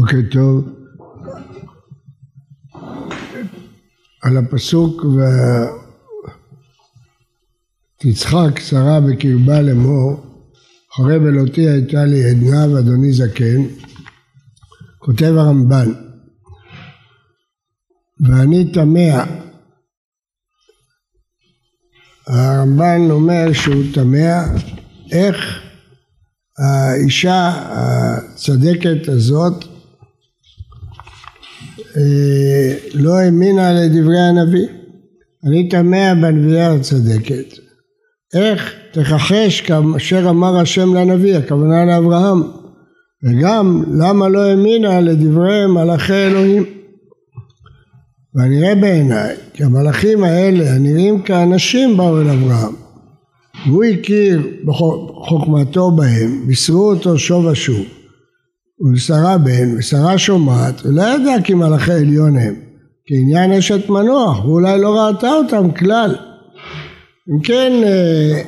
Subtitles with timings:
[0.00, 0.68] בוקר טוב.
[4.22, 5.02] על הפסוק
[8.04, 10.16] ותצחק שרה בקרבה לאמור
[10.96, 13.62] חרב אלותי הייתה לי עדנה ואדוני זקן
[14.98, 15.92] כותב הרמב"ן
[18.20, 19.24] ואני תמה
[22.26, 24.44] הרמב"ן אומר שהוא תמה
[25.12, 25.62] איך
[26.58, 29.77] האישה הצדקת הזאת
[32.94, 34.66] לא האמינה לדברי הנביא.
[35.44, 37.58] אני תמה בנביאה הצדקת.
[38.34, 42.42] איך תכחש כאשר אמר השם לנביא, הכוונה לאברהם,
[43.24, 46.64] וגם למה לא האמינה לדברי מלאכי אלוהים.
[48.34, 52.74] והנראה בעיניי כי המלאכים האלה הנראים כאנשים באו אל אברהם
[53.66, 57.86] והוא הכיר בחוכמתו בהם, בישרו אותו שוב ושוב
[58.80, 62.54] ולשרה בן ושרה שומעת ולא ידע כי מלאכי עליון הם
[63.06, 66.14] כעניין אשת מנוח ואולי לא ראתה אותם כלל
[67.30, 68.42] אם כן אה,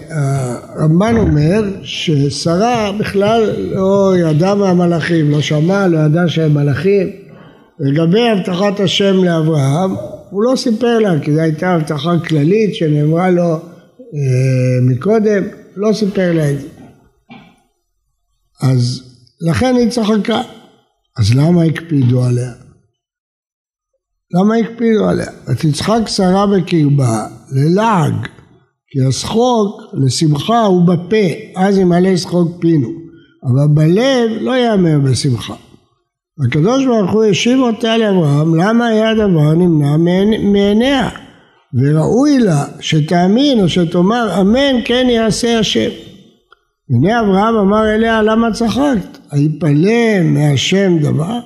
[0.76, 7.10] הרמב"ן אומר ששרה בכלל לא ידעה מהמלאכים, לא שמעה, לא ידעה שהם מלאכים
[7.80, 9.90] לגבי הבטחת השם לאברהם
[10.30, 13.60] הוא לא סיפר לה כי זו הייתה הבטחה כללית שנאמרה לו אה,
[14.82, 15.42] מקודם,
[15.76, 16.68] לא סיפר לה את זה.
[18.62, 19.09] אז
[19.40, 20.42] לכן היא צחקה.
[21.18, 22.52] אז למה הקפידו עליה?
[24.34, 25.30] למה הקפידו עליה?
[25.48, 28.26] ותצחק שרה בקרבה ללעג
[28.90, 32.88] כי השחוק לשמחה הוא בפה אז ימלא שחוק פינו
[33.44, 35.54] אבל בלב לא יאמר בשמחה
[36.46, 39.96] הקדוש ברוך הוא השיב אותה לאברהם למה היה הדבר נמנע
[40.52, 41.08] מעיניה
[41.74, 45.90] וראוי לה שתאמין או שתאמר אמן כן יעשה השם
[46.90, 51.38] והנה אברהם אמר אליה למה צחקת היפלא מהשם דבר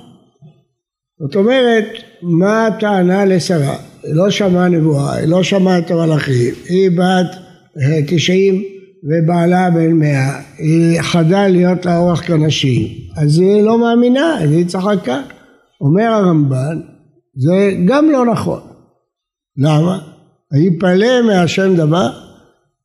[1.19, 1.85] זאת אומרת
[2.21, 7.35] מה הטענה לשרה היא לא שמעה נבואה היא לא שמעה את המלאכים היא בת
[7.81, 8.75] אה, תשעים
[9.05, 12.87] ובעלה בן מאה, היא חדה להיות לה אורח כנשים,
[13.17, 15.21] אז היא לא מאמינה, אז היא צחקה.
[15.81, 16.81] אומר הרמב"ן,
[17.35, 18.59] זה גם לא נכון.
[19.57, 19.99] למה?
[20.51, 22.09] היפלא מהשם דבר,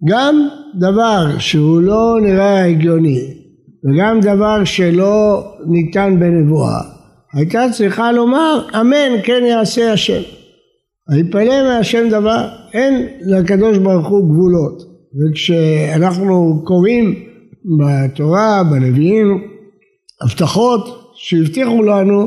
[0.09, 3.34] גם דבר שהוא לא נראה הגיוני,
[3.85, 6.81] וגם דבר שלא ניתן בנבואה,
[7.35, 10.21] הייתה צריכה לומר, אמן כן יעשה השם.
[11.09, 14.83] היפלא מהשם דבר, אין לקדוש ברוך הוא גבולות.
[15.15, 17.15] וכשאנחנו קוראים
[17.79, 19.45] בתורה, בנביאים,
[20.23, 22.27] הבטחות שהבטיחו לנו,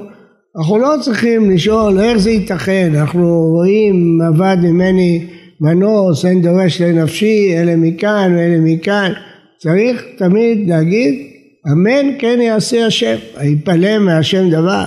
[0.58, 5.28] אנחנו לא צריכים לשאול איך זה ייתכן, אנחנו רואים עבד ממני
[5.62, 9.12] מנוס, אין דורש לנפשי, אלה מכאן ואלה מכאן,
[9.58, 11.33] צריך תמיד להגיד
[11.72, 14.86] אמן כן יעשה השם, היפלא מהשם דבר,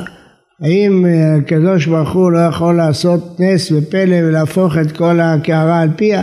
[0.63, 1.05] האם
[1.39, 6.23] הקדוש ברוך הוא לא יכול לעשות נס ופלא ולהפוך את כל הקערה על פיה?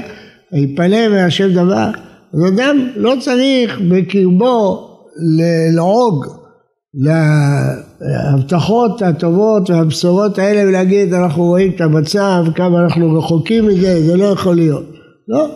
[0.53, 1.89] ויפלא מהשם דבר,
[2.33, 4.89] אז אדם לא צריך בקרבו
[5.37, 6.25] ללעוג
[8.01, 14.25] להבטחות הטובות והבשורות האלה ולהגיד אנחנו רואים את המצב, כמה אנחנו רחוקים מזה, זה לא
[14.25, 14.85] יכול להיות.
[15.27, 15.47] לא,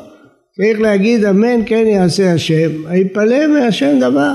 [0.57, 4.33] צריך להגיד אמן כן יעשה השם, היפלא מהשם דבר,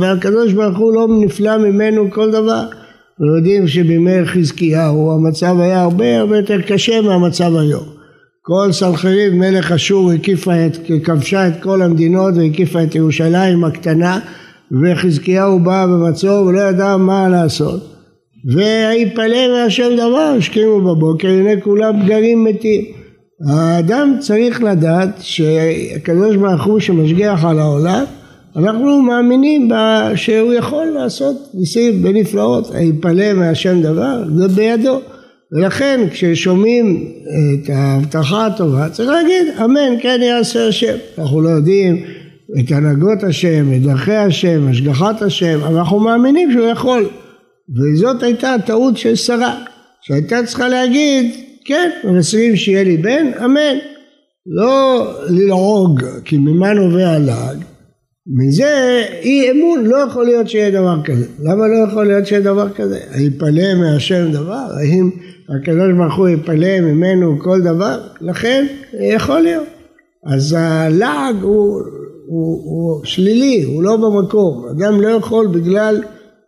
[0.00, 2.62] והקדוש ברוך הוא לא נפלא ממנו כל דבר.
[3.20, 7.84] אנחנו יודעים שבימי חזקיהו המצב היה הרבה הרבה יותר קשה מהמצב היום.
[8.42, 14.20] כל סנחריב מלך אשור הקיפה את, כבשה את כל המדינות והקיפה את ירושלים הקטנה
[14.82, 17.80] וחזקיהו בא במצור ולא ידע מה לעשות
[18.44, 23.01] ויפלא מהשם דבר השכימו בבוקר הנה כולם גרים מתים
[23.48, 28.04] האדם צריך לדעת שהקדוש ברוך הוא שמשגיח על העולם
[28.56, 29.68] אנחנו מאמינים
[30.14, 35.00] שהוא יכול לעשות ניסים ונפלאות היפלא מהשם דבר זה בידו.
[35.52, 37.12] ולכן כששומעים
[37.54, 40.96] את ההבטחה הטובה צריך להגיד אמן כן יעשה השם.
[41.18, 42.02] אנחנו לא יודעים
[42.60, 47.08] את הנהגות השם, את דרכי השם, השגחת השם, אבל אנחנו מאמינים שהוא יכול.
[47.76, 49.54] וזאת הייתה הטעות של שרה
[50.02, 51.30] שהייתה צריכה להגיד
[51.64, 53.76] כן, מנסים שיהיה לי בן, אמן
[54.46, 57.64] לא ללעוג כי ממה נובע הלעג
[58.26, 62.68] מזה אי אמון לא יכול להיות שיהיה דבר כזה למה לא יכול להיות שיהיה דבר
[62.70, 62.98] כזה?
[63.10, 64.66] היפלא מהשם דבר?
[64.80, 65.10] האם
[65.48, 68.66] הקדוש ברוך הוא יפלא ממנו כל דבר, לכן
[69.00, 69.66] יכול להיות.
[70.26, 71.80] אז הלעג הוא,
[72.26, 74.64] הוא, הוא שלילי, הוא לא במקום.
[74.70, 76.02] אדם לא יכול בגלל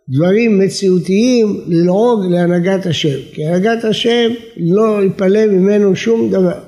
[0.09, 3.17] דברים מציאותיים ללעוג להנהגת השם.
[3.33, 6.59] כי הנהגת השם לא יפלא ממנו שום דבר.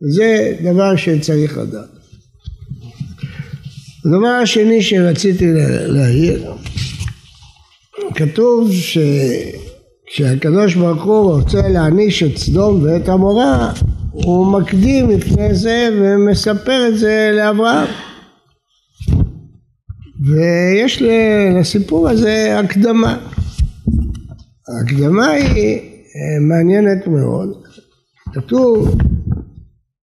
[0.00, 1.88] זה דבר שצריך לדעת.
[4.04, 5.46] הדבר השני שרציתי
[5.86, 6.44] להעיר
[8.14, 8.70] כתוב
[10.10, 13.72] שכשהקדוש ברוך הוא רוצה להעניש את סדום ואת עמורה,
[14.10, 17.88] הוא מקדים לפני זה ומספר את זה לאברהם.
[20.26, 21.02] ויש
[21.60, 23.18] לסיפור הזה הקדמה.
[24.68, 27.48] ההקדמה היא אה, מעניינת מאוד.
[28.34, 28.98] כתוב,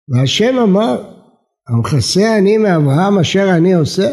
[0.10, 1.04] והשם אמר,
[1.70, 4.12] המכסה אני מאברהם אשר אני עושה.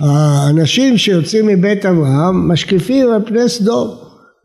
[0.00, 3.88] האנשים שיוצאים מבית אברהם משקיפים על פני סדום,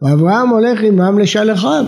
[0.01, 1.85] ואברהם הולך עמם לשלחם.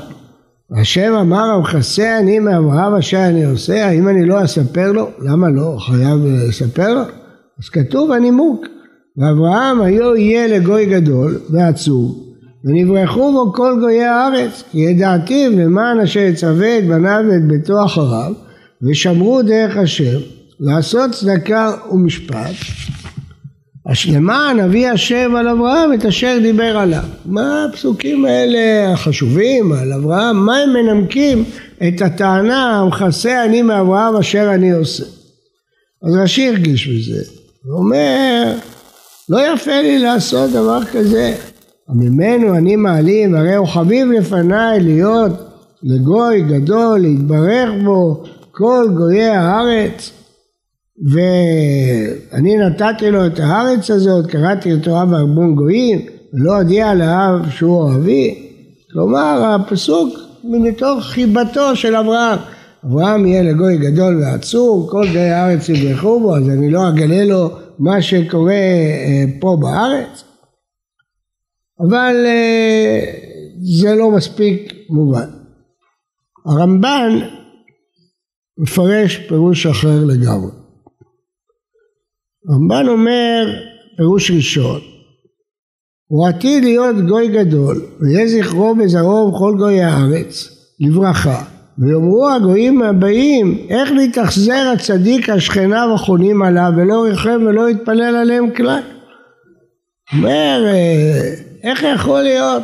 [0.81, 5.09] השם אמר המכסה אני מאברהם אשר אני עושה, האם אני לא אספר לו?
[5.19, 5.77] למה לא?
[5.79, 7.20] חייב לספר לו?
[7.63, 8.65] אז כתוב הנימוק,
[9.17, 12.33] ואברהם היו יהיה לגוי גדול ועצוב,
[12.65, 18.33] ונברחו בו כל גויי הארץ, כי ידעתיו למען אשר יצווה את בניו ואת ביתו אחריו,
[18.81, 20.19] ושמרו דרך השם,
[20.59, 22.55] לעשות צדקה ומשפט,
[24.11, 27.03] למען אבי השם על אברהם את אשר דיבר עליו.
[27.25, 30.45] מה הפסוקים האלה החשובים על אברהם?
[30.45, 31.43] מה הם מנמקים
[31.87, 35.03] את הטענה המכסה אני מאברהם אשר אני עושה?
[36.03, 38.53] אז רש"י הרגיש בזה, הוא אומר
[39.29, 41.35] לא יפה לי לעשות דבר כזה,
[41.89, 45.31] ממנו אני מעלים הרי הוא חביב לפניי להיות
[45.83, 50.11] לגוי גדול להתברך בו כל גויי הארץ
[51.11, 56.01] ואני נתתי לו את הארץ הזאת, קראתי לתורה בארבון גויים,
[56.33, 58.51] ולא הודיע לאב שהוא אוהבי.
[58.93, 62.39] כלומר, הפסוק מתוך חיבתו של אברהם.
[62.85, 67.49] אברהם יהיה לגוי גדול ועצור, כל גויי הארץ יברחו בו, אז אני לא אגלה לו
[67.79, 70.23] מה שקורה אה, פה בארץ.
[71.79, 72.99] אבל אה,
[73.79, 75.29] זה לא מספיק מובן.
[76.45, 77.19] הרמב"ן
[78.57, 80.51] מפרש פירוש אחר לגמרי.
[82.49, 83.45] רמב"ן אומר
[83.97, 84.81] פירוש ראשון
[86.07, 90.49] הוא עתיד להיות גוי גדול ויהיה זכרו בזרעו בכל גוי הארץ
[90.79, 91.45] לברכה
[91.81, 98.81] ויאמרו הגויים הבאים איך להתאכזר הצדיק השכנה וחונים עליו ולא ריחם ולא יתפלל עליהם כלל
[100.13, 101.33] אומר אה,
[101.63, 102.63] איך יכול להיות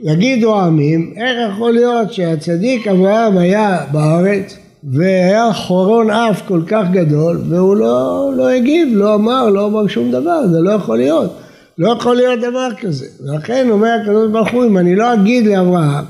[0.00, 7.40] יגידו העמים איך יכול להיות שהצדיק אברהם היה בארץ והיה חורון אף כל כך גדול
[7.48, 11.36] והוא לא, לא הגיב, לא אמר, לא אמר שום דבר, זה לא יכול להיות.
[11.78, 13.06] לא יכול להיות דבר כזה.
[13.20, 16.04] ולכן אומר הקדוש ברוך הוא, אם אני לא אגיד לאברהם,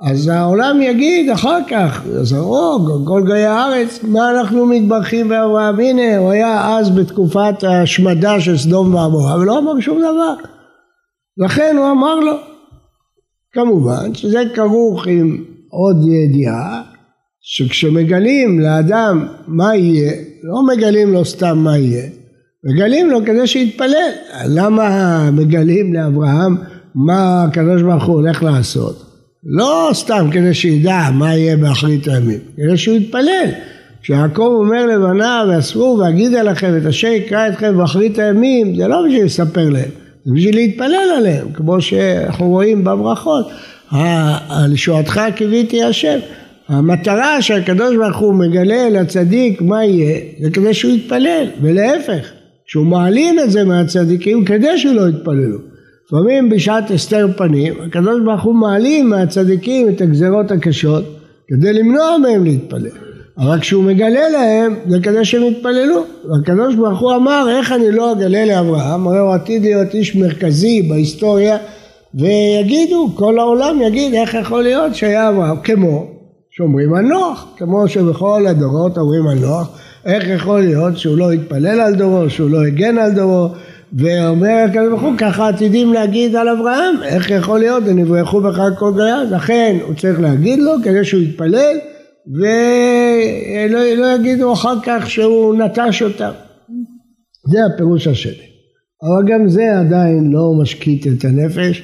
[0.00, 5.80] אז העולם יגיד אחר כך, אז הרוג, כל גויי הארץ, מה אנחנו מתברכים באברהם?
[5.80, 10.34] הנה, הוא היה אז בתקופת ההשמדה של סדום ועמורה, ולא אמר שום דבר.
[11.36, 12.36] לכן הוא אמר לו.
[13.52, 16.82] כמובן שזה כרוך עם עוד ידיעה,
[17.40, 20.12] שכשמגלים לאדם מה יהיה,
[20.42, 22.08] לא מגלים לו סתם מה יהיה,
[22.64, 24.10] מגלים לו כדי שיתפלל.
[24.48, 26.56] למה מגלים לאברהם
[26.94, 29.13] מה הקדוש ברוך הוא הולך לעשות?
[29.46, 33.48] לא סתם כדי שידע מה יהיה באחרית הימים, כדי שהוא יתפלל.
[34.02, 39.24] כשיעקב אומר לבניו, ואסרו ואגידה לכם את אשר יקרא אתכם באחרית הימים, זה לא בשביל
[39.24, 39.90] לספר להם,
[40.24, 43.48] זה בשביל להתפלל עליהם, כמו שאנחנו רואים בברכות,
[44.48, 46.18] על שועתך קיוויתי השם.
[46.68, 52.30] המטרה שהקדוש ברוך הוא מגלה לצדיק מה יהיה, זה כדי שהוא יתפלל, ולהפך,
[52.66, 55.73] כשהוא מעלים את זה מהצדיקים כדי שלא יתפללו.
[56.06, 61.04] לפעמים בשעת הסתר פנים, הקדוש ברוך הוא מעלים מהצדיקים את הגזרות הקשות
[61.48, 62.90] כדי למנוע מהם להתפלל.
[63.38, 66.04] אבל כשהוא מגלה להם זה כדי שהם יתפללו.
[66.30, 70.82] והקדוש ברוך הוא אמר איך אני לא אגלה לאברהם, הרי הוא עתיד להיות איש מרכזי
[70.82, 71.56] בהיסטוריה
[72.14, 76.06] ויגידו, כל העולם יגיד איך יכול להיות שהיה אברהם, כמו
[76.50, 81.80] שאומרים על נוח, כמו שבכל הדורות אומרים על נוח, איך יכול להיות שהוא לא יתפלל
[81.80, 83.48] על דורו, שהוא לא הגן על דורו,
[83.92, 88.92] ואומר הקדוש ברוך הוא, ככה עתידים להגיד על אברהם, איך יכול להיות, ונברחו בך כל
[88.92, 91.76] גויה, לכן הוא צריך להגיד לו כדי שהוא יתפלל,
[92.34, 96.30] ולא לא יגידו אחר כך שהוא נטש אותם.
[97.50, 98.54] זה הפירוש השני.
[99.02, 101.82] אבל גם זה עדיין לא משקיט את הנפש.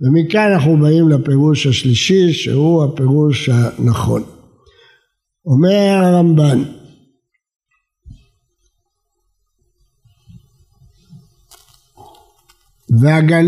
[0.00, 4.22] ומכאן אנחנו באים לפירוש השלישי שהוא הפירוש הנכון.
[5.46, 6.62] אומר הרמב"ן
[13.00, 13.46] והגל...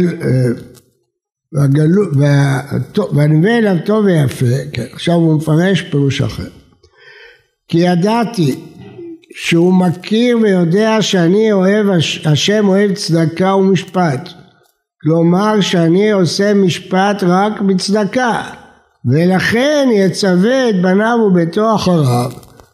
[1.52, 2.02] והגלו...
[3.12, 6.48] והנביא אליו טוב ויפה, כן, עכשיו הוא מפרש פירוש אחר.
[7.68, 8.60] כי ידעתי
[9.36, 11.86] שהוא מכיר ויודע שאני אוהב,
[12.24, 14.28] השם אוהב צדקה ומשפט.
[15.02, 18.42] כלומר שאני עושה משפט רק בצדקה.
[19.10, 22.30] ולכן יצווה את בניו וביתו אחריו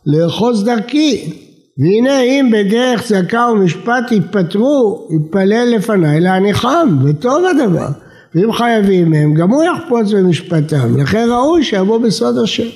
[0.07, 1.43] לאחוז דרכי
[1.79, 7.89] והנה אם בדרך צדקה ומשפט יתפטרו, יתפלל לפניי להניחם, וטוב הדבר.
[8.35, 12.69] ואם חייבים הם, גם הוא יחפוץ במשפטם, לכן ראוי שיבוא בסוד השם.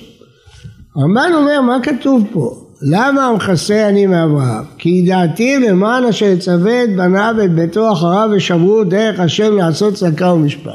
[0.97, 2.55] הרמב"ן אומר, מה כתוב פה?
[2.83, 4.65] למה המכסה אני מאברהם?
[4.79, 10.33] כי ידעתיו למען אשר יצווה את בניו ואת ביתו אחריו ושמרו דרך השם לעשות צדקה
[10.33, 10.73] ומשפט.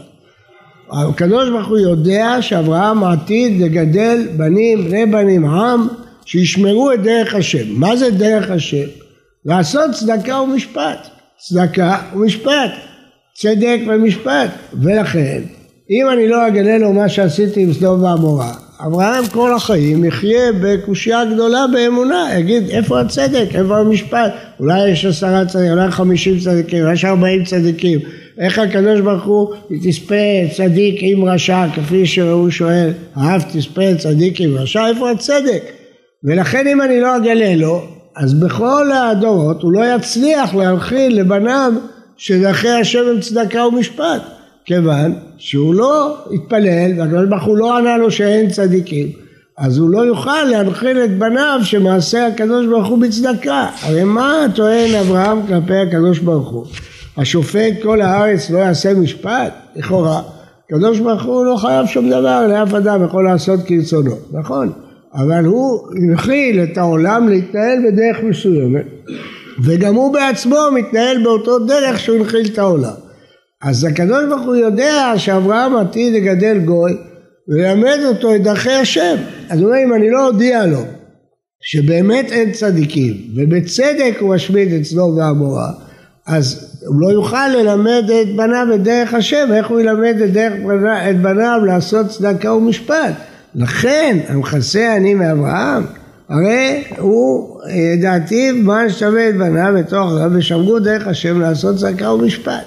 [0.91, 5.87] הקדוש ברוך הוא יודע שאברהם עתיד לגדל בנים, בני בנים, עם,
[6.25, 7.79] שישמרו את דרך השם.
[7.79, 8.87] מה זה דרך השם?
[9.45, 11.07] לעשות צדקה ומשפט.
[11.37, 12.71] צדקה ומשפט.
[13.35, 14.49] צדק ומשפט.
[14.73, 15.41] ולכן,
[15.89, 18.53] אם אני לא אגלה לו מה שעשיתי עם סדום ועמורה,
[18.85, 25.45] אברהם כל החיים יחיה בקושייה גדולה באמונה, יגיד איפה הצדק, איפה המשפט, אולי יש עשרה
[25.45, 27.99] צדיקים, אולי חמישים צדיקים, אולי יש ארבעים צדיקים,
[28.37, 30.15] איך הקדוש ברוך הוא תספה
[30.55, 35.80] צדיק עם רשע, כפי שהוא שואל, אהב תספה צדיק עם רשע, איפה הצדק?
[36.23, 37.81] ולכן אם אני לא אגלה לו,
[38.15, 41.73] אז בכל הדורות הוא לא יצליח להנחיל לבניו
[42.17, 44.21] שדרכי השם הם צדקה ומשפט.
[44.65, 49.07] כיוון שהוא לא התפלל והקדוש ברוך הוא לא ענה לו שאין צדיקים.
[49.57, 53.67] אז הוא לא יוכל להנחיל את בניו שמעשה הקדוש ברוך הוא בצדקה.
[53.81, 56.65] הרי מה טוען אברהם כלפי הקדוש ברוך הוא?
[57.17, 59.53] השופט כל הארץ לא יעשה משפט?
[59.75, 60.21] לכאורה
[60.65, 64.71] הקדוש ברוך הוא לא חייב שום דבר לאף אדם יכול לעשות כרצונו נכון
[65.15, 68.85] אבל הוא הנחיל את העולם להתנהל בדרך מסוימת
[69.63, 72.93] וגם הוא בעצמו מתנהל באותו דרך שהוא הנחיל את העולם
[73.61, 76.97] אז הקדוש ברוך הוא יודע שאברהם עתיד לגדל גוי
[77.47, 79.15] וללמד אותו את דרכי השם.
[79.49, 80.83] אז הוא אומר אם אני לא אודיע לו
[81.61, 85.71] שבאמת אין צדיקים ובצדק הוא משמיד את סדום ועמורה
[86.27, 90.53] אז הוא לא יוכל ללמד את בניו את דרך השם, איך הוא ילמד את, דרך,
[91.09, 93.13] את בניו לעשות צדקה ומשפט?
[93.55, 95.83] לכן המכסה אני מאברהם,
[96.29, 97.57] הרי הוא
[98.01, 102.65] דעתי מה שווה את בניו בתוך הרב ושמרו דרך השם לעשות צדקה ומשפט.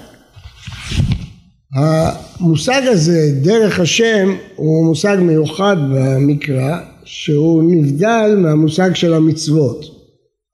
[1.75, 9.85] המושג הזה, דרך השם, הוא מושג מיוחד במקרא, שהוא נבדל מהמושג של המצוות.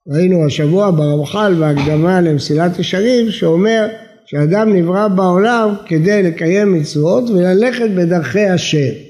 [0.08, 3.87] ראינו השבוע ברמח"ל בהקדמה למסילת ישרים, שאומר
[4.26, 9.10] שאדם נברא בעולם כדי לקיים מצוות וללכת בדרכי השם.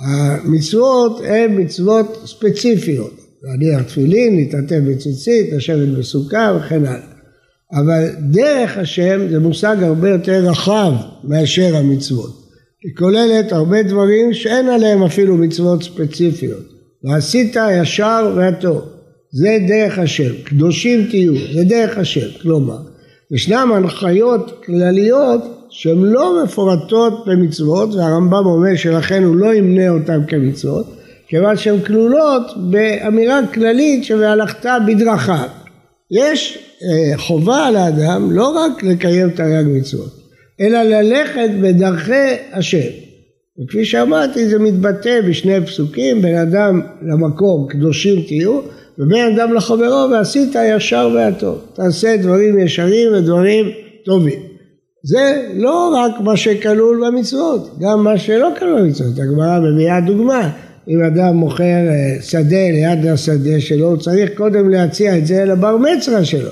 [0.00, 7.14] המצוות הן מצוות ספציפיות, להניח תפילין, להתעטף בציצית, לשבת בסוכה וכן הלאה.
[7.72, 10.92] אבל דרך השם זה מושג הרבה יותר רחב
[11.24, 12.44] מאשר המצוות.
[12.84, 16.74] היא כוללת הרבה דברים שאין עליהם אפילו מצוות ספציפיות.
[17.04, 18.82] ועשית הישר והטוב,
[19.32, 20.32] זה דרך השם.
[20.44, 22.28] קדושים תהיו, זה דרך השם.
[22.42, 22.78] כלומר,
[23.30, 30.86] ישנם הנחיות כלליות שהן לא מפורטות במצוות, והרמב"ם אומר שלכן הוא לא ימנה אותן כמצוות,
[31.28, 35.48] כיוון שהן כלולות באמירה כללית שבהלכת בדרכיו.
[36.10, 40.10] יש אה, חובה על האדם לא רק לקיים תרי"ג מצוות,
[40.60, 42.88] אלא ללכת בדרכי השם.
[43.62, 48.60] וכפי שאמרתי זה מתבטא בשני פסוקים, בין אדם למקום קדושים תהיו,
[48.98, 51.58] ובין אדם לחברו ועשית הישר והטוב.
[51.74, 53.66] תעשה דברים ישרים ודברים
[54.04, 54.53] טובים.
[55.04, 59.18] זה לא רק מה שכלול במצוות, גם מה שלא כלול במצוות.
[59.18, 60.50] הגמרא מביאה דוגמה,
[60.88, 65.76] אם אדם מוכר אה, שדה ליד השדה שלו, הוא צריך קודם להציע את זה לבר
[65.76, 66.50] מצווה שלו.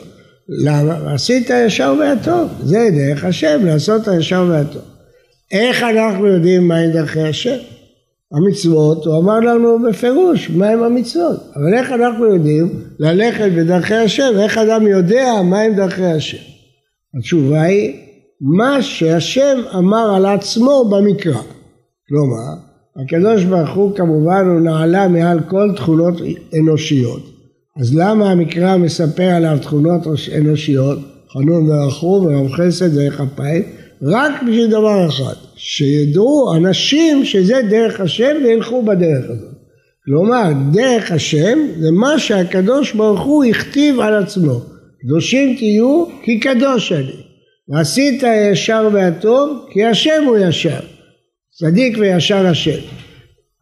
[0.49, 1.15] למה?
[1.15, 4.83] עשית הישר והטוב, זה דרך השם, לעשות הישר והטוב.
[5.53, 7.57] איך אנחנו יודעים מהי דרכי השם?
[8.33, 12.69] המצוות, הוא אמר לנו בפירוש מהם המצוות, אבל איך אנחנו יודעים
[12.99, 16.39] ללכת בדרכי השם, איך אדם יודע מהם דרכי השם?
[17.19, 18.12] התשובה היא
[18.43, 21.43] מה שהשם אמר על עצמו במקרא.
[22.09, 22.55] כלומר,
[22.97, 26.15] הקדוש ברוך הוא כמובן הוא נעלה מעל כל תכונות
[26.59, 27.23] אנושיות.
[27.81, 30.03] אז למה המקרא מספר עליו תכונות
[30.39, 30.99] אנושיות,
[31.33, 33.63] חנון ורחום ורב חסד ודרך אפיים?
[34.03, 39.55] רק בשביל דבר אחד, שידעו אנשים שזה דרך השם וילכו בדרך הזאת.
[40.05, 44.61] כלומר, דרך השם זה מה שהקדוש ברוך הוא הכתיב על עצמו.
[45.03, 47.32] קדושים תהיו כי קדוש אני.
[47.69, 50.81] ועשית הישר והטוב כי השם הוא ישר.
[51.51, 52.81] צדיק וישר השם.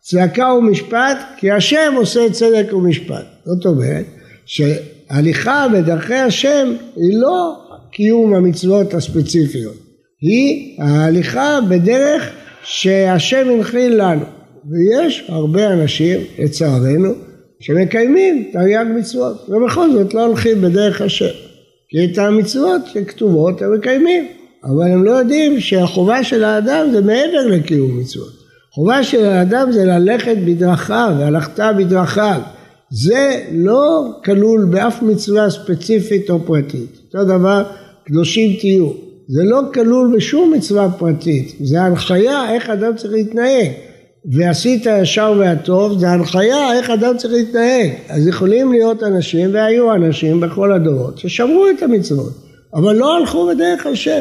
[0.00, 3.25] צדקה ומשפט כי השם עושה צדק ומשפט.
[3.45, 4.04] זאת אומרת
[4.47, 7.57] שהליכה בדרכי השם היא לא
[7.92, 9.76] קיום המצוות הספציפיות,
[10.21, 12.30] היא ההליכה בדרך
[12.64, 14.25] שהשם הנחיל לנו.
[14.71, 17.14] ויש הרבה אנשים, לצערנו,
[17.61, 21.50] שמקיימים תרי"ג מצוות, ובכל זאת לא הולכים בדרך השם.
[21.90, 24.26] כי את המצוות שכתובות הם מקיימים,
[24.64, 28.40] אבל הם לא יודעים שהחובה של האדם זה מעבר לקיום מצוות.
[28.73, 32.40] חובה של האדם זה ללכת בדרכיו, והלכת בדרכיו.
[32.90, 36.99] זה לא כלול באף מצווה ספציפית או פרטית.
[37.06, 37.64] אותו דבר,
[38.04, 38.90] קדושים תהיו.
[39.28, 43.70] זה לא כלול בשום מצווה פרטית, זה הנחיה איך אדם צריך להתנהג.
[44.25, 47.91] ועשית הישר והטוב, זה הנחיה איך אדם צריך להתנהג.
[48.09, 52.33] אז יכולים להיות אנשים, והיו אנשים בכל הדורות, ששמרו את המצוות,
[52.75, 54.21] אבל לא הלכו בדרך השם.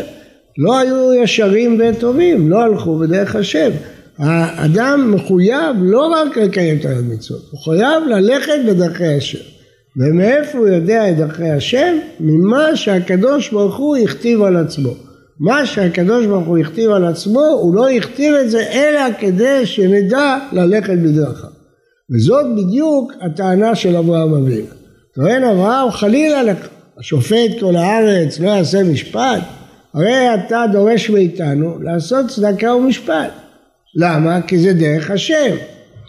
[0.58, 3.70] לא היו ישרים וטובים, לא הלכו בדרך השם.
[4.18, 9.40] האדם מחויב לא רק לקיים את המצוות, הוא חייב ללכת בדרכי השם.
[9.98, 11.98] ומאיפה הוא יודע את דרכי השם?
[12.20, 15.09] ממה שהקדוש ברוך הוא הכתיב על עצמו.
[15.40, 20.38] מה שהקדוש ברוך הוא הכתיב על עצמו, הוא לא הכתיב את זה אלא כדי שנדע
[20.52, 21.50] ללכת בדרכיו.
[22.16, 24.68] וזאת בדיוק הטענה של אברהם אבינו.
[25.16, 26.68] טוען אברהם חלילה לך,
[27.00, 29.42] השופט כל הארץ לא יעשה משפט,
[29.94, 33.32] הרי אתה דורש מאיתנו לעשות צדקה ומשפט.
[33.96, 34.42] למה?
[34.42, 35.56] כי זה דרך השם.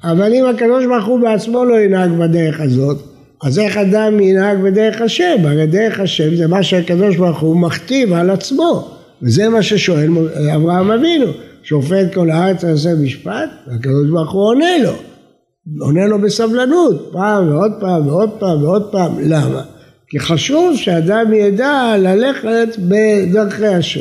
[0.04, 2.98] אבל אם הקדוש ברוך הוא בעצמו לא ינהג בדרך הזאת,
[3.42, 5.36] אז איך אדם ינהג בדרך השם?
[5.44, 8.99] הרי דרך השם זה מה שהקדוש ברוך הוא מכתיב על עצמו.
[9.22, 10.10] וזה מה ששואל
[10.54, 11.32] אברהם אבינו.
[11.62, 14.92] שופט כל הארץ עושה משפט, והקדוש ברוך הוא עונה לו.
[15.80, 19.18] עונה לו בסבלנות, פעם ועוד פעם ועוד פעם ועוד פעם.
[19.20, 19.62] למה?
[20.08, 24.00] כי חשוב שאדם ידע ללכת בדרכי השם.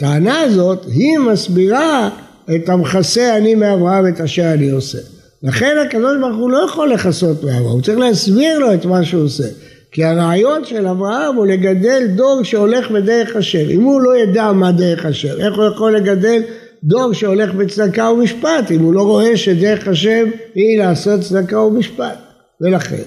[0.00, 2.10] והטענה הזאת היא מסבירה
[2.54, 5.15] את המכסה אני מאברהם את אשר אני עושה.
[5.46, 9.22] לכן הקדוש ברוך הוא לא יכול לכסות מאברהם, הוא צריך להסביר לו את מה שהוא
[9.22, 9.48] עושה.
[9.92, 13.70] כי הרעיון של אברהם הוא לגדל דור שהולך בדרך השם.
[13.70, 16.42] אם הוא לא ידע מה דרך השם, איך הוא יכול לגדל
[16.84, 20.24] דור שהולך בצדקה ומשפט, אם הוא לא רואה שדרך השם
[20.54, 22.18] היא לעשות צדקה ומשפט.
[22.60, 23.02] ולכן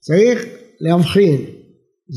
[0.00, 0.44] צריך
[0.80, 1.36] להבחין.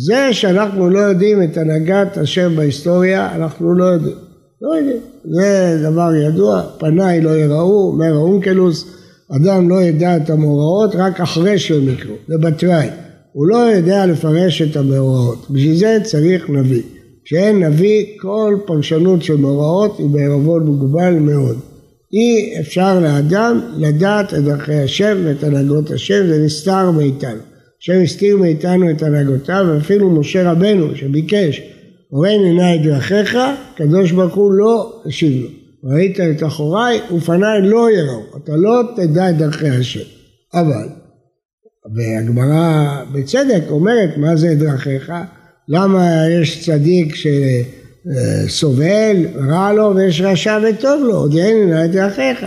[0.05, 4.15] זה שאנחנו לא יודעים את הנהגת השם בהיסטוריה, אנחנו לא יודעים.
[4.61, 5.01] לא יודעים.
[5.25, 8.98] זה דבר ידוע, פניי לא יראו, אומר האונקלוס,
[9.35, 12.87] אדם לא ידע את המאורעות רק אחרי שהם יקרו, זה בתוואי.
[13.33, 16.81] הוא לא יודע לפרש את המאורעות, בשביל זה צריך נביא.
[17.25, 21.59] כשאין נביא, כל פרשנות של מאורעות היא בערבון מוגבל מאוד.
[22.13, 27.39] אי אפשר לאדם לדעת את דרכי השם ואת הנהגות השם, זה נסתר מאיתנו.
[27.81, 31.61] השם הסתיר מאיתנו את הנהגותיו, ואפילו משה רבנו שביקש,
[32.09, 33.37] הורני עיניי את דרכיך,
[33.73, 35.58] הקדוש ברוך הוא לא השיב לו.
[35.83, 39.99] ראית את אחוריי ופניי לא יראו, אתה לא תדע את דרכי השם.
[40.53, 40.87] אבל,
[41.95, 45.13] והגמרא בצדק אומרת מה זה דרכיך,
[45.67, 47.15] למה יש צדיק
[48.45, 52.45] שסובל, רע לו ויש רשע וטוב לו, עוד אין את דרכיך.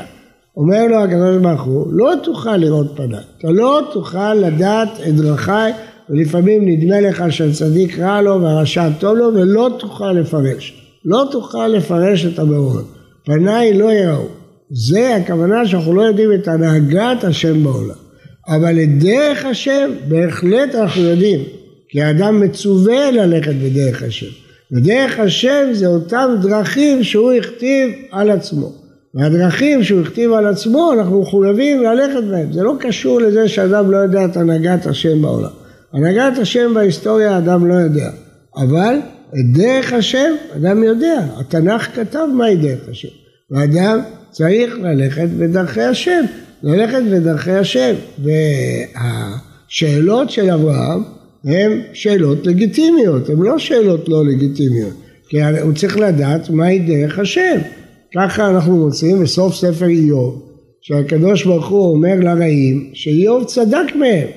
[0.57, 5.73] אומר לו הקדוש ברוך הוא, לא תוכל לראות פניי, אתה לא תוכל לדעת את דרכיי
[6.11, 12.27] ולפעמים נדמה לך שהצדיק רע לו והרשע טוב לו ולא תוכל לפרש, לא תוכל לפרש
[12.27, 13.02] את המאורות.
[13.25, 14.29] פניי לא יראו.
[14.71, 17.95] זה הכוונה שאנחנו לא יודעים את הנהגת השם בעולם.
[18.49, 21.41] אבל את דרך השם בהחלט אנחנו יודעים,
[21.89, 24.27] כי האדם מצווה ללכת בדרך השם.
[24.73, 28.73] ודרך השם זה אותם דרכים שהוא הכתיב על עצמו.
[29.15, 32.53] והדרכים שהוא הכתיב על עצמו אנחנו מחויבים ללכת בהם.
[32.53, 35.51] זה לא קשור לזה שאדם לא יודע את הנהגת השם בעולם.
[35.93, 38.11] הנהגת השם בהיסטוריה אדם לא יודע.
[38.57, 38.95] אבל
[39.35, 43.09] את דרך השם אדם יודע, התנ"ך כתב מהי דרך השם,
[43.51, 43.99] ואדם
[44.31, 46.25] צריך ללכת בדרכי השם,
[46.62, 47.95] ללכת בדרכי השם,
[49.68, 51.03] והשאלות של אברהם
[51.45, 54.92] הן שאלות לגיטימיות, הן לא שאלות לא לגיטימיות,
[55.29, 57.59] כי הוא צריך לדעת מהי דרך השם,
[58.16, 60.49] ככה אנחנו מוצאים בסוף ספר איוב,
[60.83, 64.29] שהקדוש ברוך הוא אומר לרעים שאיוב צדק מהם,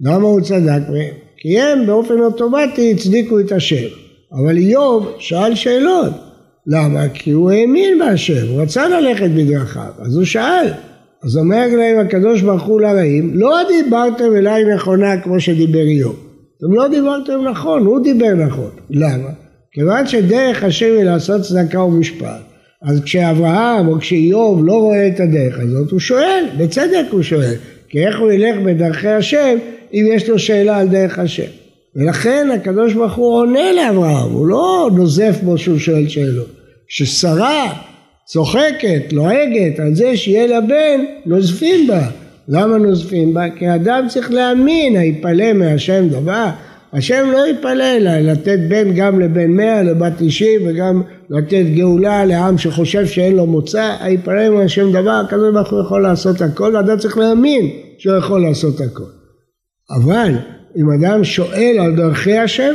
[0.00, 1.14] למה הוא צדק מהם?
[1.36, 4.07] כי הם באופן אוטומטי הצדיקו את השם.
[4.32, 6.12] אבל איוב שאל שאלות.
[6.66, 7.08] למה?
[7.14, 10.66] כי הוא האמין בהשם, הוא רצה ללכת בדרכיו, אז הוא שאל.
[11.24, 16.16] אז אומר להם הקדוש ברוך הוא לרעים, לא דיברתם אליי נכונה כמו שדיבר איוב.
[16.58, 18.70] אתם לא דיברתם נכון, הוא דיבר נכון.
[18.90, 19.28] למה?
[19.72, 22.40] כיוון שדרך השם היא לעשות צדקה ומשפט,
[22.82, 27.54] אז כשאברהם או כשאיוב לא רואה את הדרך הזאת, הוא שואל, בצדק הוא שואל,
[27.88, 29.58] כי איך הוא ילך בדרכי השם
[29.92, 31.67] אם יש לו שאלה על דרך השם.
[31.96, 36.48] ולכן הקדוש ברוך הוא עונה לאברהם, הוא לא נוזף בו שהוא שואל שאלות.
[36.88, 37.72] כששרה
[38.26, 42.08] צוחקת, לועגת על זה שיהיה לה בן, נוזפים בה.
[42.48, 43.50] למה נוזפים בה?
[43.50, 46.48] כי אדם צריך להאמין, היפלא מהשם דבר.
[46.92, 52.58] השם לא יפלא לה לתת בן גם לבן מאה, לבת תשעים וגם לתת גאולה לעם
[52.58, 57.18] שחושב שאין לו מוצא, היפלא מהשם דבר, הקדוש ברוך הוא יכול לעשות הכל, ואדם צריך
[57.18, 59.10] להאמין שהוא יכול לעשות הכל.
[59.90, 60.34] אבל
[60.76, 62.74] אם אדם שואל על דרכי השם,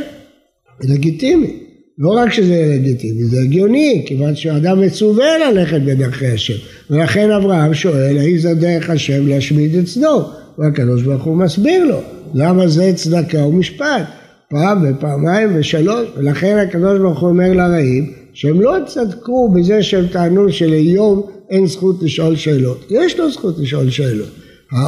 [0.80, 1.64] זה לגיטימי.
[1.98, 6.54] לא רק שזה לגיטימי, זה הגיוני, כיוון שאדם מצווה ללכת בדרכי השם.
[6.90, 10.22] ולכן אברהם שואל, האם זה דרך השם להשמיד את סדום?
[10.58, 11.98] והקדוש ברוך הוא מסביר לו,
[12.34, 14.02] למה זה צדקה ומשפט?
[14.50, 20.52] פעם ופעמיים ושלוש, ולכן הקדוש ברוך הוא אומר לרעים, שהם לא צדקו בזה שהם טענו
[20.52, 22.86] שלאיוב אין זכות לשאול שאלות.
[22.90, 24.28] יש לו זכות לשאול שאלות.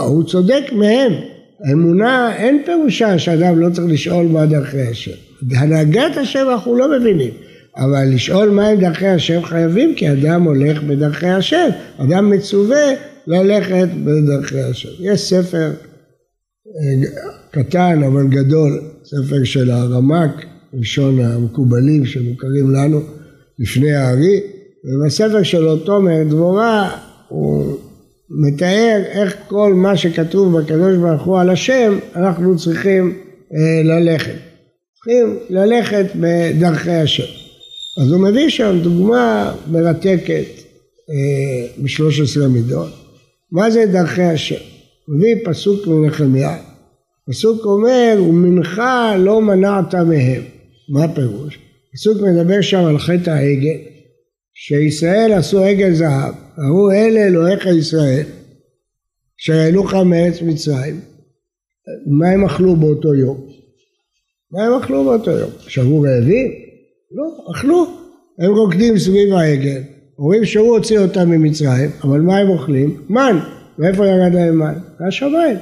[0.07, 1.13] הוא צודק מהם.
[1.65, 5.17] האמונה אין פירושה שאדם לא צריך לשאול מה דרכי השם.
[5.43, 7.31] בהנהגת השם אנחנו לא מבינים.
[7.77, 11.69] אבל לשאול מהם דרכי השם חייבים כי אדם הולך בדרכי השם.
[11.99, 12.85] אדם מצווה
[13.27, 14.89] ללכת בדרכי השם.
[15.01, 15.71] יש ספר
[16.67, 17.09] אה,
[17.51, 23.01] קטן אבל גדול, ספר של הרמק, ראשון המקובלים שמוכרים לנו
[23.59, 24.41] לפני הארי,
[24.85, 26.91] ובספר שלו תומר דבורה
[27.29, 27.77] הוא
[28.31, 33.19] מתאר איך כל מה שכתוב בקדוש ברוך הוא על השם אנחנו צריכים
[33.55, 34.37] אה, ללכת.
[34.95, 37.47] צריכים ללכת בדרכי השם.
[38.03, 40.47] אז הוא מביא שם דוגמה מרתקת
[41.11, 42.93] אה, בשלוש עשרה מידות.
[43.53, 44.65] מה זה דרכי השם?
[45.09, 46.57] מביא פסוק מנחמיה.
[47.31, 50.43] פסוק אומר, ומנחה לא מנעת מהם.
[50.89, 51.59] מה הפירוש?
[51.95, 53.79] פסוק מדבר שם על חטא העגל.
[54.55, 58.25] שישראל עשו עגל זהב, אמרו אלה אלוהיך ישראל,
[59.37, 61.01] שהעלו לך מארץ מצרים,
[62.07, 63.47] מה הם אכלו באותו יום?
[64.53, 65.51] מה הם אכלו באותו יום?
[65.59, 66.53] שבו רעבים?
[67.13, 67.87] לא, אכלו.
[68.39, 69.81] הם רוקדים סביב העגל,
[70.19, 73.01] אומרים שהוא הוציא אותם ממצרים, אבל מה הם אוכלים?
[73.09, 73.39] מן.
[73.79, 74.75] מאיפה ירד להם מן?
[75.01, 75.57] מהשמיים.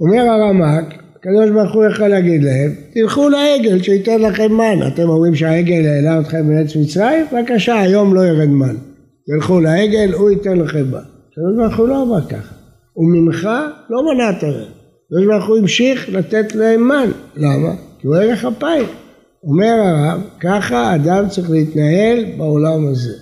[0.00, 4.86] אומר הרמק, הקדוש ברוך הוא יכול להגיד להם, תלכו לעגל שייתן לכם מן.
[4.86, 7.26] אתם אומרים שהעגל העלה אתכם מארץ מצרים?
[7.32, 8.89] בבקשה, היום לא ירד מן.
[9.26, 10.98] תלכו לעגל, הוא ייתן לכם מן.
[11.32, 12.54] הקדוש ברוך הוא לא אמר ככה.
[12.96, 13.48] ומנך
[13.90, 14.72] לא מנעת להם.
[15.06, 17.10] הקדוש ברוך הוא המשיך לתת להם מן.
[17.36, 17.74] למה?
[17.98, 18.86] כי הוא ערך אפיים.
[19.44, 23.14] אומר הרב, ככה אדם צריך להתנהל בעולם הזה.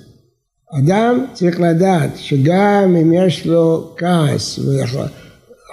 [0.79, 4.61] אדם צריך לדעת שגם אם יש לו כעס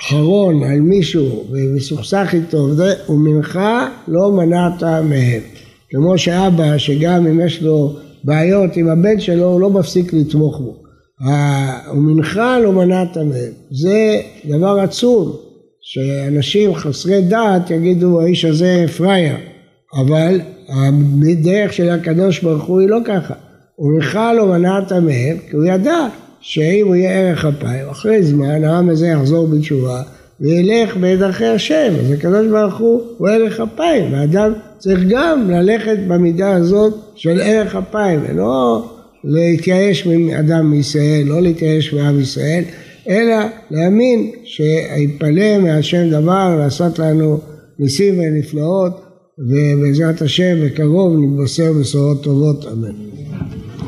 [0.01, 2.67] אחרון על מישהו ומסוכסך איתו
[3.09, 3.59] ומנך
[4.07, 5.41] לא מנעת מהם.
[5.89, 10.75] כמו שאבא שגם אם יש לו בעיות עם הבן שלו הוא לא מפסיק לתמוך בו.
[11.93, 13.51] ומנך לא מנעת מהם.
[13.71, 15.35] זה דבר עצום
[15.81, 19.35] שאנשים חסרי דעת יגידו האיש הזה פראייר
[20.01, 20.41] אבל
[21.31, 23.33] הדרך של הקדוש ברוך הוא היא לא ככה.
[23.79, 26.07] ומנך לא מנעת מהם כי הוא ידע
[26.39, 30.03] שאם הוא יהיה ערך אפיים, אחרי זמן העם הזה יחזור בתשובה
[30.41, 31.93] וילך בדרכי השם.
[31.99, 37.75] אז הקדוש ברוך הוא הוא ערך אפיים, והאדם צריך גם ללכת במידה הזאת של ערך
[37.75, 38.85] אפיים, ולא
[39.23, 42.63] להתייאש מאדם מישראל, לא להתייאש מעם ישראל,
[43.09, 43.35] אלא
[43.71, 47.39] להאמין שיפלא מהשם דבר לעשות לנו
[47.79, 49.01] ניסים ונפלאות,
[49.39, 52.95] ובעזרת השם בקרוב נתבשר בשורות טובות, אמן.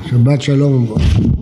[0.10, 1.37] שבת שלום וברכה.